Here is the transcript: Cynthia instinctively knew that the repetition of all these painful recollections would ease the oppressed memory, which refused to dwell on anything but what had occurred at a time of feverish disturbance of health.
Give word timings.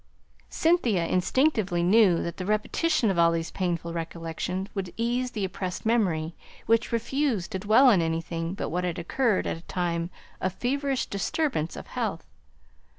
Cynthia 0.49 1.05
instinctively 1.05 1.83
knew 1.83 2.23
that 2.23 2.37
the 2.37 2.45
repetition 2.47 3.11
of 3.11 3.19
all 3.19 3.31
these 3.31 3.51
painful 3.51 3.93
recollections 3.93 4.67
would 4.73 4.91
ease 4.97 5.29
the 5.29 5.45
oppressed 5.45 5.85
memory, 5.85 6.33
which 6.65 6.91
refused 6.91 7.51
to 7.51 7.59
dwell 7.59 7.85
on 7.87 8.01
anything 8.01 8.55
but 8.55 8.69
what 8.69 8.83
had 8.83 8.97
occurred 8.97 9.45
at 9.45 9.57
a 9.57 9.61
time 9.61 10.09
of 10.41 10.53
feverish 10.53 11.05
disturbance 11.05 11.75
of 11.75 11.85
health. 11.85 12.25